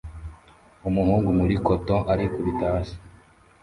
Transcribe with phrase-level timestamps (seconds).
[0.87, 2.95] Umuhungu muri cotoon arikubita hasi